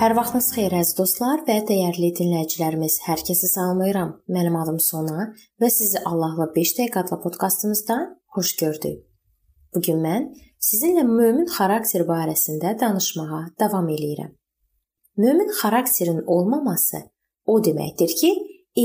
[0.00, 2.94] Hər vaxtınız xeyir əziz dostlar və dəyərli dinləyicilərimiz.
[3.04, 4.14] Hər kəsi salamlayıram.
[4.32, 5.26] Mənim adım Sona
[5.60, 7.96] və sizi Allahla 5 dəqiqə adlı podkastımızda
[8.32, 8.94] xoş gördük.
[9.74, 10.24] Bu gün mən
[10.56, 14.32] sizinlə mömin xarakter barəsində danışmağa davam eləyirəm.
[15.20, 17.02] Mömin xarakterin olmaması
[17.44, 18.32] o deməkdir ki,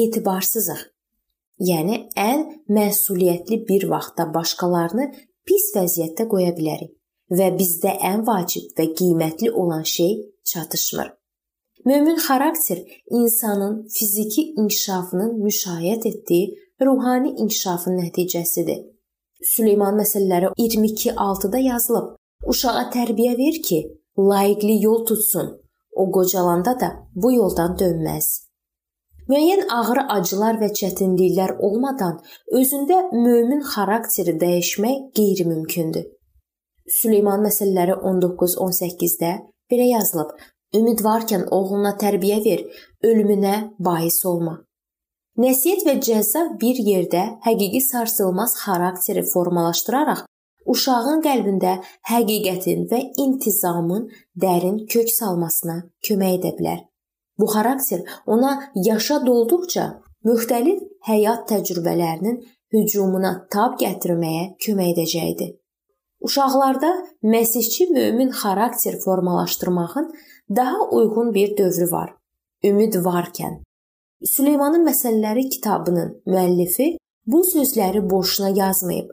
[0.02, 0.84] etibarsızıq.
[1.72, 5.08] Yəni ən məsuliyyətli bir vaxtda başqalarını
[5.48, 6.92] pis vəziyyətdə qoya bilərik
[7.32, 11.14] və bizdə ən vacib və qiymətli olan şey çatışmır.
[11.86, 12.80] Mömin xarakter
[13.10, 18.80] insanın fiziki inkişafının müşayiət etdiyi ruhani inkişafın nəticəsidir.
[19.42, 22.16] Süleyman məsəlləri 22:6-da yazılıb.
[22.46, 23.80] Uşağa tərbiyə ver ki,
[24.18, 25.62] layiqli yol tutsun.
[25.92, 28.46] O qocalanda da bu yoldan dönməz.
[29.30, 32.20] Müəyyən ağrı, acılar və çətinliklər olmadan
[32.60, 36.06] özündə mömin xarakteri dəyişmək qeyri-mümkündür.
[36.86, 39.32] Süleyman məsəlləri 19-18-də
[39.72, 40.36] Belə yazılıb:
[40.78, 42.62] Ümid varkən oğluna tərbiyə ver,
[43.10, 44.60] ölümünə bais olma.
[45.42, 50.22] Nəsihət və cəza bir yerdə həqiqi sarsılmaz xarakteri formalaşdıraraq
[50.74, 51.74] uşağın qəlbində
[52.12, 54.08] həqiqətin və intizamın
[54.46, 56.80] dərin kök salmasına kömək edə bilər.
[57.40, 58.06] Bu xarakter
[58.38, 58.54] ona
[58.86, 59.90] yaşa dolduqca
[60.30, 62.42] müxtəlif həyat təcrübələrinin
[62.78, 65.56] hücumuna tab gətirməyə kömək edəcəkdir.
[66.26, 66.92] Uşaqlarda
[67.24, 70.14] məsihçi mömin xarakter formalaşdırmağın
[70.56, 72.10] daha uyğun bir dövrü var.
[72.64, 73.54] Ümid varkən.
[74.24, 76.88] Süleymanın məsələləri kitabının müəllifi
[77.28, 79.10] bu sözləri boşuna yazmayıb.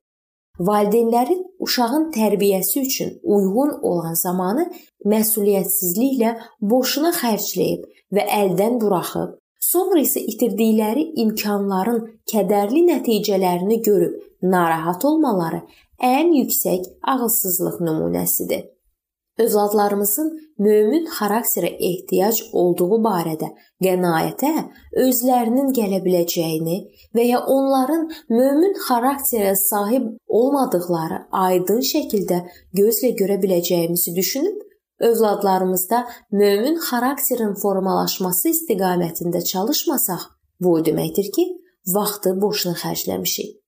[0.68, 4.64] Valideynlərin uşağın tərbiyəsi üçün uyğun olan zamanı
[5.12, 7.84] məsuliyyətsizliklə boşuna xərcləyib
[8.16, 15.62] və əldən buraxıb, sonra isə itirdikləri imkanların kədərli nəticələrini görüb narahat olmaları
[16.02, 18.68] ən yüksək ağılsızlıq nümunəsidir.
[19.38, 20.28] Övladlarımızın
[20.58, 23.48] mömin xarakterə ehtiyac olduğu barədə
[23.84, 24.50] qənaətə
[25.04, 26.76] özlərinin gələ biləcəyini
[27.16, 32.42] və ya onların mömin xarakterə sahib olmadıqları aydın şəkildə
[32.80, 34.60] gözlə görə biləcəyimizi düşünüb
[35.02, 40.28] övladlarımızda mömin xarakterin formalaşması istiqamətində çalışmasaq,
[40.60, 41.48] bu o deməkdir ki,
[41.96, 43.61] vaxtı boşuna xərcləmişik.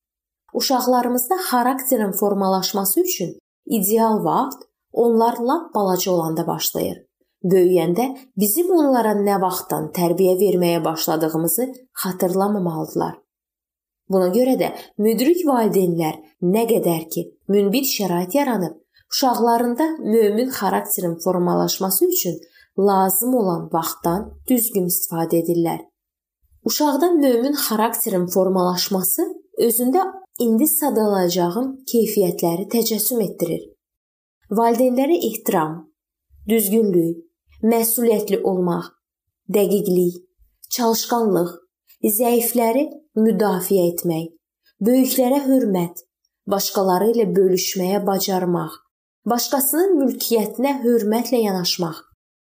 [0.54, 6.98] Uşaqlarımızda xarakterin formalaşması üçün ideal vaxt onlar lap balaca olanda başlayır.
[7.44, 8.04] Böyüyəndə
[8.36, 11.66] bizim onlara nə vaxtdan tərbiyə verməyə başladığımızı
[12.02, 13.18] xatırlamamalıdılar.
[14.08, 16.16] Buna görə də müdrik valideynlər
[16.54, 18.74] nə qədər ki, münbit şərait yaranıb,
[19.12, 22.40] uşaqlarında mömin xarakterin formalaşması üçün
[22.78, 25.80] lazım olan vaxtdan düzgün istifadə edirlər.
[26.64, 29.22] Uşaqda mömin xarakterin formalaşması
[29.58, 30.04] özündə
[30.42, 33.62] indi sadalayacağım keyfiyyətləri təcəssüm etdirir.
[34.50, 35.76] Valideynlərə ehtiram,
[36.50, 37.20] düzgünlük,
[37.62, 38.90] məsuliyyətli olmaq,
[39.54, 40.18] dəqiqlik,
[40.74, 41.52] çalışqanlıq,
[42.18, 44.32] zəifləri müdafiə etmək,
[44.84, 46.02] böyüklərə hörmət,
[46.50, 48.74] başqaları ilə bölüşməyə bacarmaq,
[49.30, 52.02] başqasının mülkiyyətinə hörmətlə yanaşmaq,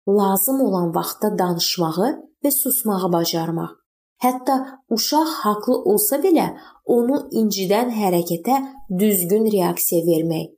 [0.07, 2.09] lazım olan vaxtda danışmağı
[2.43, 3.82] və susmağı bacarmaq.
[4.23, 4.55] Hətta
[4.95, 6.45] uşaq haqlı olsa belə
[6.95, 8.59] onu incidən hərəkətə
[9.01, 10.53] düzgün reaksiya vermək,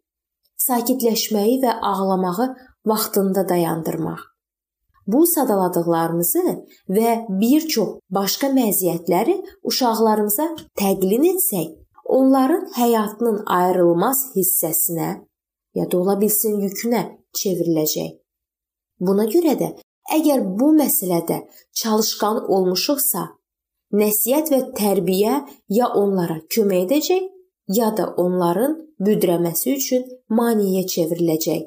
[0.68, 2.48] sakitləşməyi və ağlamağı
[2.92, 4.22] vaxtında dayandırmaq.
[5.08, 6.44] Bu sadaladıqlarımızı
[6.98, 7.10] və
[7.42, 10.46] bir çox başqa məziyyətləri uşaqlarımıza
[10.82, 11.72] təqlin etsək,
[12.06, 15.10] onların həyatının ayrılmaz hissəsinə
[15.76, 17.02] ya da ola bilsin yükünə
[17.38, 18.14] çevriləcək.
[19.00, 19.72] Buna görə də
[20.18, 21.40] əgər bu məsələdə
[21.82, 23.26] çalışqan olmuşuqsa,
[24.00, 25.38] nəsihət və tərbiyə
[25.78, 27.24] ya onlara kömək edəcək,
[27.78, 28.76] ya da onların
[29.06, 31.64] büdrəməsi üçün maneəyə çevriləcək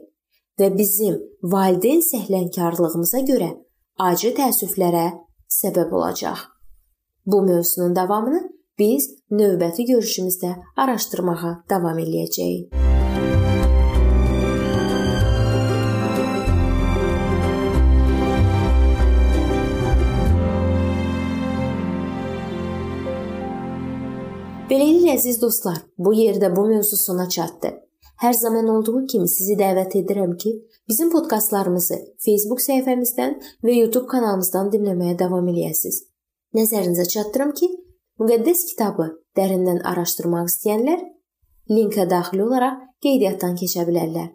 [0.58, 3.50] və bizim valideyn səhlənkarlığımıza görə
[4.10, 5.06] acı təəssüflərə
[5.60, 6.38] səbəb olacaq.
[7.26, 8.42] Bu mövzunun davamını
[8.78, 12.87] biz növbəti görüşümüzdə araşdırmağa davam eləyəcəyik.
[25.18, 27.74] Əziz dostlar, bu yerdə bu mövzu sona çatdı.
[28.22, 30.52] Hər zaman olduğu kimi sizi dəvət edirəm ki,
[30.88, 33.36] bizim podkastlarımızı Facebook səhifəmizdən
[33.66, 36.00] və YouTube kanalımızdan dinləməyə davam eləyəsiniz.
[36.58, 37.68] Nəzərinizə çatdırım ki,
[38.22, 39.06] müqəddəs kitabı
[39.38, 41.06] dərindən araşdırmaq istəyənlər
[41.70, 44.32] linkə daxil olaraq qeydiyyatdan keçə bilərlər.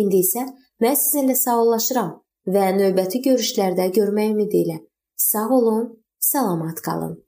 [0.00, 0.46] İndi isə
[0.84, 2.12] mən sizinlə sağollaşıram
[2.56, 4.82] və növbəti görüşlərdə görmək ümidi ilə
[5.18, 5.88] sağ olun,
[6.18, 7.27] salamat qalın.